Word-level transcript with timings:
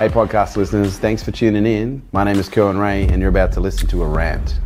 Hey, 0.00 0.08
podcast 0.08 0.56
listeners, 0.56 0.96
thanks 0.98 1.22
for 1.22 1.30
tuning 1.30 1.66
in. 1.66 2.00
My 2.10 2.24
name 2.24 2.38
is 2.38 2.48
Kerwin 2.48 2.78
Rae, 2.78 3.06
and 3.06 3.20
you're 3.20 3.28
about 3.28 3.52
to 3.52 3.60
listen 3.60 3.86
to 3.88 4.02
a 4.02 4.08
rant. 4.08 4.58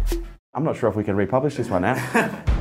I'm 0.54 0.62
not 0.62 0.76
sure 0.76 0.88
if 0.88 0.94
we 0.94 1.02
can 1.02 1.16
republish 1.16 1.56
this 1.56 1.68
one 1.68 1.82
now. 1.82 1.94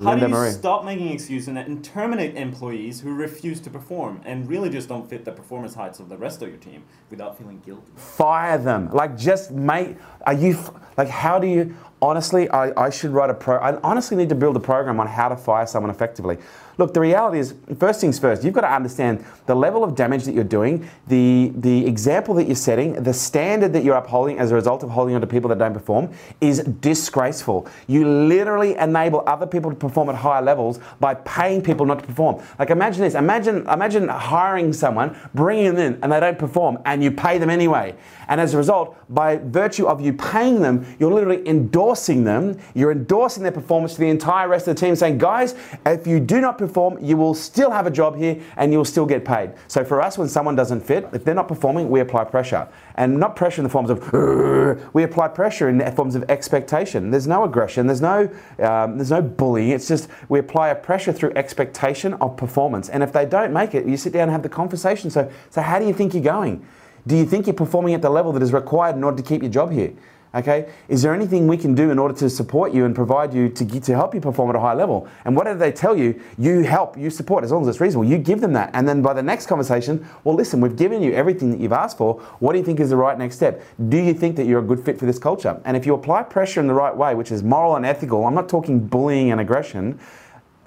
How 0.00 0.10
Linda 0.10 0.26
do 0.26 0.32
you 0.32 0.38
Marie. 0.38 0.50
stop 0.50 0.84
making 0.84 1.08
excuses 1.12 1.48
and 1.48 1.82
terminate 1.82 2.36
employees 2.36 3.00
who 3.00 3.14
refuse 3.14 3.58
to 3.60 3.70
perform 3.70 4.20
and 4.26 4.46
really 4.46 4.68
just 4.68 4.86
don't 4.86 5.08
fit 5.08 5.24
the 5.24 5.32
performance 5.32 5.72
heights 5.72 5.98
of 5.98 6.10
the 6.10 6.18
rest 6.18 6.42
of 6.42 6.50
your 6.50 6.58
team 6.58 6.84
without 7.08 7.38
feeling 7.38 7.62
guilty? 7.64 7.90
Fire 7.96 8.58
them. 8.58 8.90
Like, 8.92 9.16
just 9.16 9.50
make. 9.50 9.96
Are 10.26 10.34
you. 10.34 10.58
f- 10.58 10.72
Like, 10.96 11.08
how 11.08 11.38
do 11.38 11.46
you. 11.46 11.76
Honestly, 12.02 12.50
I, 12.50 12.86
I 12.86 12.90
should 12.90 13.12
write 13.12 13.30
a 13.30 13.34
pro. 13.34 13.56
I 13.56 13.80
honestly 13.80 14.14
need 14.14 14.28
to 14.28 14.34
build 14.34 14.54
a 14.56 14.60
program 14.60 15.00
on 15.00 15.06
how 15.06 15.30
to 15.30 15.36
fire 15.36 15.66
someone 15.66 15.90
effectively. 15.90 16.36
Look, 16.76 16.92
the 16.92 17.00
reality 17.00 17.38
is, 17.38 17.54
first 17.78 18.00
things 18.00 18.18
first, 18.18 18.42
you've 18.42 18.52
got 18.52 18.62
to 18.62 18.72
understand 18.72 19.24
the 19.46 19.54
level 19.54 19.84
of 19.84 19.94
damage 19.94 20.24
that 20.24 20.34
you're 20.34 20.42
doing, 20.42 20.90
the, 21.06 21.52
the 21.54 21.86
example 21.86 22.34
that 22.34 22.44
you're 22.46 22.56
setting, 22.56 23.00
the 23.02 23.14
standard 23.14 23.72
that 23.74 23.84
you're 23.84 23.94
upholding 23.94 24.38
as 24.38 24.50
a 24.50 24.56
result 24.56 24.82
of 24.82 24.90
holding 24.90 25.14
on 25.14 25.20
to 25.20 25.26
people 25.26 25.48
that 25.50 25.58
don't 25.58 25.72
perform 25.72 26.10
is 26.40 26.64
disgraceful. 26.80 27.68
You 27.86 28.08
literally 28.08 28.74
enable 28.74 29.22
other 29.26 29.46
people 29.46 29.70
to 29.70 29.76
perform 29.76 30.08
at 30.08 30.16
higher 30.16 30.42
levels 30.42 30.80
by 30.98 31.14
paying 31.14 31.62
people 31.62 31.86
not 31.86 32.00
to 32.00 32.06
perform. 32.06 32.42
Like 32.58 32.70
imagine 32.70 33.02
this, 33.02 33.14
imagine, 33.14 33.68
imagine 33.68 34.08
hiring 34.08 34.72
someone, 34.72 35.16
bringing 35.32 35.74
them 35.74 35.94
in, 35.94 36.02
and 36.02 36.12
they 36.12 36.18
don't 36.18 36.38
perform, 36.38 36.78
and 36.84 37.04
you 37.04 37.12
pay 37.12 37.38
them 37.38 37.50
anyway. 37.50 37.94
And 38.26 38.40
as 38.40 38.52
a 38.52 38.56
result, 38.56 38.96
by 39.08 39.36
virtue 39.36 39.86
of 39.86 40.00
you 40.00 40.12
paying 40.12 40.60
them, 40.60 40.83
you're 40.98 41.12
literally 41.12 41.46
endorsing 41.48 42.24
them, 42.24 42.58
you're 42.74 42.92
endorsing 42.92 43.42
their 43.42 43.52
performance 43.52 43.94
to 43.94 44.00
the 44.00 44.08
entire 44.08 44.48
rest 44.48 44.68
of 44.68 44.76
the 44.76 44.80
team, 44.80 44.96
saying, 44.96 45.18
guys, 45.18 45.54
if 45.86 46.06
you 46.06 46.20
do 46.20 46.40
not 46.40 46.58
perform, 46.58 46.98
you 47.02 47.16
will 47.16 47.34
still 47.34 47.70
have 47.70 47.86
a 47.86 47.90
job 47.90 48.16
here 48.16 48.40
and 48.56 48.72
you'll 48.72 48.84
still 48.84 49.06
get 49.06 49.24
paid. 49.24 49.52
So 49.68 49.84
for 49.84 50.00
us, 50.00 50.18
when 50.18 50.28
someone 50.28 50.56
doesn't 50.56 50.80
fit, 50.80 51.08
if 51.12 51.24
they're 51.24 51.34
not 51.34 51.48
performing, 51.48 51.90
we 51.90 52.00
apply 52.00 52.24
pressure. 52.24 52.68
And 52.96 53.18
not 53.18 53.36
pressure 53.36 53.60
in 53.60 53.64
the 53.64 53.70
forms 53.70 53.90
of, 53.90 54.94
we 54.94 55.02
apply 55.02 55.28
pressure 55.28 55.68
in 55.68 55.78
the 55.78 55.90
forms 55.92 56.14
of 56.14 56.24
expectation. 56.30 57.10
There's 57.10 57.26
no 57.26 57.44
aggression, 57.44 57.86
there's 57.86 58.00
no, 58.00 58.28
um, 58.60 58.96
there's 58.98 59.10
no 59.10 59.22
bullying. 59.22 59.70
It's 59.70 59.88
just 59.88 60.08
we 60.28 60.38
apply 60.38 60.68
a 60.68 60.74
pressure 60.74 61.12
through 61.12 61.32
expectation 61.34 62.14
of 62.14 62.36
performance. 62.36 62.88
And 62.88 63.02
if 63.02 63.12
they 63.12 63.26
don't 63.26 63.52
make 63.52 63.74
it, 63.74 63.86
you 63.86 63.96
sit 63.96 64.12
down 64.12 64.24
and 64.24 64.32
have 64.32 64.42
the 64.42 64.48
conversation. 64.48 65.10
So, 65.10 65.30
so 65.50 65.62
how 65.62 65.78
do 65.78 65.86
you 65.86 65.92
think 65.92 66.14
you're 66.14 66.22
going? 66.22 66.66
Do 67.06 67.16
you 67.16 67.26
think 67.26 67.46
you're 67.46 67.54
performing 67.54 67.94
at 67.94 68.02
the 68.02 68.10
level 68.10 68.32
that 68.32 68.42
is 68.42 68.52
required 68.52 68.96
in 68.96 69.04
order 69.04 69.18
to 69.18 69.22
keep 69.22 69.42
your 69.42 69.50
job 69.50 69.70
here? 69.70 69.92
Okay, 70.34 70.68
is 70.88 71.00
there 71.00 71.14
anything 71.14 71.46
we 71.46 71.56
can 71.56 71.76
do 71.76 71.92
in 71.92 71.98
order 71.98 72.12
to 72.14 72.28
support 72.28 72.72
you 72.72 72.84
and 72.86 72.94
provide 72.94 73.32
you 73.32 73.48
to, 73.50 73.64
get, 73.64 73.84
to 73.84 73.94
help 73.94 74.16
you 74.16 74.20
perform 74.20 74.50
at 74.50 74.56
a 74.56 74.60
high 74.60 74.74
level? 74.74 75.06
And 75.24 75.36
whatever 75.36 75.60
they 75.60 75.70
tell 75.70 75.96
you, 75.96 76.20
you 76.36 76.62
help, 76.62 76.98
you 76.98 77.08
support 77.08 77.44
as 77.44 77.52
long 77.52 77.62
as 77.62 77.68
it's 77.68 77.80
reasonable. 77.80 78.08
You 78.08 78.18
give 78.18 78.40
them 78.40 78.52
that, 78.54 78.70
and 78.74 78.88
then 78.88 79.00
by 79.00 79.12
the 79.12 79.22
next 79.22 79.46
conversation, 79.46 80.04
well, 80.24 80.34
listen, 80.34 80.60
we've 80.60 80.74
given 80.74 81.02
you 81.02 81.12
everything 81.12 81.52
that 81.52 81.60
you've 81.60 81.72
asked 81.72 81.98
for. 81.98 82.14
What 82.40 82.52
do 82.52 82.58
you 82.58 82.64
think 82.64 82.80
is 82.80 82.90
the 82.90 82.96
right 82.96 83.16
next 83.16 83.36
step? 83.36 83.62
Do 83.88 83.96
you 83.96 84.12
think 84.12 84.34
that 84.34 84.46
you're 84.46 84.58
a 84.58 84.64
good 84.64 84.84
fit 84.84 84.98
for 84.98 85.06
this 85.06 85.20
culture? 85.20 85.60
And 85.64 85.76
if 85.76 85.86
you 85.86 85.94
apply 85.94 86.24
pressure 86.24 86.58
in 86.58 86.66
the 86.66 86.74
right 86.74 86.96
way, 86.96 87.14
which 87.14 87.30
is 87.30 87.44
moral 87.44 87.76
and 87.76 87.86
ethical, 87.86 88.26
I'm 88.26 88.34
not 88.34 88.48
talking 88.48 88.84
bullying 88.84 89.30
and 89.30 89.40
aggression. 89.40 90.00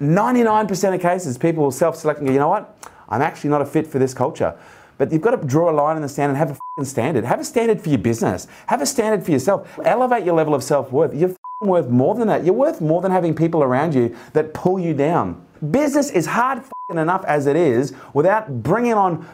99% 0.00 0.94
of 0.94 1.00
cases, 1.02 1.36
people 1.36 1.64
will 1.64 1.70
self-select 1.72 2.20
and 2.20 2.28
go, 2.28 2.32
you 2.32 2.38
know 2.38 2.48
what? 2.48 2.74
I'm 3.10 3.20
actually 3.20 3.50
not 3.50 3.60
a 3.60 3.66
fit 3.66 3.86
for 3.86 3.98
this 3.98 4.14
culture. 4.14 4.56
But 4.98 5.12
you've 5.12 5.22
got 5.22 5.40
to 5.40 5.46
draw 5.46 5.70
a 5.70 5.74
line 5.74 5.96
in 5.96 6.02
the 6.02 6.08
sand 6.08 6.30
and 6.30 6.36
have 6.36 6.58
a 6.78 6.84
standard. 6.84 7.24
Have 7.24 7.40
a 7.40 7.44
standard 7.44 7.80
for 7.80 7.88
your 7.88 7.98
business. 7.98 8.46
Have 8.66 8.82
a 8.82 8.86
standard 8.86 9.24
for 9.24 9.30
yourself. 9.30 9.78
Elevate 9.84 10.24
your 10.24 10.34
level 10.34 10.54
of 10.54 10.62
self-worth. 10.62 11.14
You're 11.14 11.28
fing 11.30 11.38
worth 11.60 11.88
more 11.88 12.14
than 12.14 12.28
that. 12.28 12.44
You're 12.44 12.54
worth 12.54 12.80
more 12.80 13.00
than 13.00 13.12
having 13.12 13.34
people 13.34 13.62
around 13.62 13.94
you 13.94 14.14
that 14.32 14.52
pull 14.54 14.78
you 14.78 14.92
down. 14.94 15.46
Business 15.70 16.10
is 16.10 16.26
hard 16.26 16.62
enough 16.90 17.24
as 17.24 17.46
it 17.46 17.56
is 17.56 17.94
without 18.14 18.62
bringing 18.62 18.94
on 18.94 19.26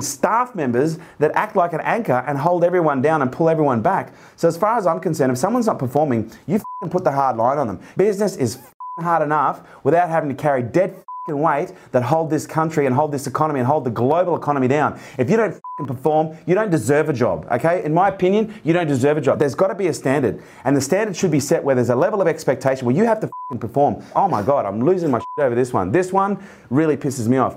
staff 0.00 0.54
members 0.54 0.98
that 1.18 1.32
act 1.34 1.56
like 1.56 1.72
an 1.72 1.80
anchor 1.80 2.24
and 2.26 2.38
hold 2.38 2.62
everyone 2.62 3.02
down 3.02 3.20
and 3.20 3.32
pull 3.32 3.48
everyone 3.48 3.82
back. 3.82 4.14
So 4.36 4.46
as 4.46 4.56
far 4.56 4.78
as 4.78 4.86
I'm 4.86 5.00
concerned, 5.00 5.32
if 5.32 5.38
someone's 5.38 5.66
not 5.66 5.78
performing, 5.78 6.30
you 6.46 6.60
put 6.90 7.02
the 7.02 7.10
hard 7.10 7.36
line 7.36 7.58
on 7.58 7.66
them. 7.66 7.80
Business 7.96 8.36
is 8.36 8.58
hard 9.00 9.22
enough 9.22 9.62
without 9.82 10.08
having 10.08 10.28
to 10.28 10.34
carry 10.34 10.62
dead 10.62 11.02
weight 11.36 11.72
that 11.92 12.02
hold 12.02 12.30
this 12.30 12.46
country 12.46 12.86
and 12.86 12.94
hold 12.94 13.12
this 13.12 13.26
economy 13.26 13.60
and 13.60 13.66
hold 13.66 13.84
the 13.84 13.90
global 13.90 14.36
economy 14.36 14.68
down. 14.68 14.98
If 15.18 15.30
you 15.30 15.36
don't 15.36 15.60
perform, 15.86 16.36
you 16.46 16.54
don't 16.54 16.70
deserve 16.70 17.08
a 17.08 17.12
job, 17.12 17.46
okay? 17.50 17.84
In 17.84 17.94
my 17.94 18.08
opinion, 18.08 18.54
you 18.64 18.72
don't 18.72 18.86
deserve 18.86 19.16
a 19.16 19.20
job. 19.20 19.38
There's 19.38 19.54
got 19.54 19.68
to 19.68 19.74
be 19.74 19.86
a 19.88 19.94
standard, 19.94 20.42
and 20.64 20.76
the 20.76 20.80
standard 20.80 21.16
should 21.16 21.30
be 21.30 21.40
set 21.40 21.62
where 21.62 21.74
there's 21.74 21.90
a 21.90 21.96
level 21.96 22.20
of 22.20 22.28
expectation 22.28 22.86
where 22.86 22.96
you 22.96 23.04
have 23.04 23.20
to 23.20 23.30
perform. 23.58 24.02
Oh 24.14 24.28
my 24.28 24.42
God, 24.42 24.66
I'm 24.66 24.84
losing 24.84 25.10
my 25.10 25.18
shit 25.18 25.26
over 25.38 25.54
this 25.54 25.72
one. 25.72 25.92
This 25.92 26.12
one 26.12 26.38
really 26.70 26.96
pisses 26.96 27.28
me 27.28 27.36
off. 27.36 27.56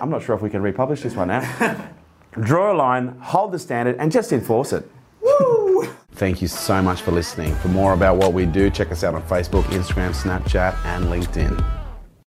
I'm 0.00 0.10
not 0.10 0.22
sure 0.22 0.34
if 0.34 0.42
we 0.42 0.50
can 0.50 0.62
republish 0.62 1.02
this 1.02 1.14
one 1.14 1.28
now. 1.28 1.90
Draw 2.40 2.72
a 2.72 2.74
line, 2.74 3.18
hold 3.20 3.52
the 3.52 3.58
standard, 3.58 3.96
and 3.98 4.10
just 4.10 4.32
enforce 4.32 4.72
it. 4.72 4.88
Woo! 5.20 5.84
Thank 6.12 6.40
you 6.40 6.48
so 6.48 6.80
much 6.82 7.02
for 7.02 7.10
listening. 7.10 7.54
For 7.56 7.68
more 7.68 7.92
about 7.92 8.16
what 8.16 8.32
we 8.32 8.46
do, 8.46 8.70
check 8.70 8.90
us 8.90 9.04
out 9.04 9.14
on 9.14 9.22
Facebook, 9.24 9.64
Instagram, 9.64 10.14
Snapchat, 10.14 10.76
and 10.84 11.06
LinkedIn. 11.06 11.81